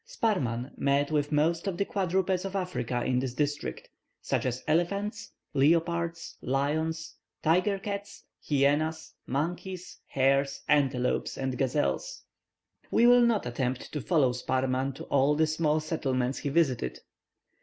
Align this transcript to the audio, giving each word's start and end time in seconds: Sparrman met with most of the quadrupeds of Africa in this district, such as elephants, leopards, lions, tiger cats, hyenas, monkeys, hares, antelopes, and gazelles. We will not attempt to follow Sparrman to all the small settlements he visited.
Sparrman 0.07 0.71
met 0.79 1.11
with 1.11 1.31
most 1.31 1.67
of 1.67 1.77
the 1.77 1.85
quadrupeds 1.85 2.43
of 2.43 2.55
Africa 2.55 3.03
in 3.05 3.19
this 3.19 3.35
district, 3.35 3.87
such 4.19 4.47
as 4.47 4.63
elephants, 4.67 5.31
leopards, 5.53 6.39
lions, 6.41 7.17
tiger 7.43 7.77
cats, 7.77 8.23
hyenas, 8.49 9.13
monkeys, 9.27 9.99
hares, 10.07 10.63
antelopes, 10.67 11.37
and 11.37 11.55
gazelles. 11.55 12.23
We 12.89 13.05
will 13.05 13.21
not 13.21 13.45
attempt 13.45 13.91
to 13.91 14.01
follow 14.01 14.31
Sparrman 14.31 14.95
to 14.95 15.03
all 15.03 15.35
the 15.35 15.45
small 15.45 15.79
settlements 15.79 16.39
he 16.39 16.49
visited. 16.49 17.01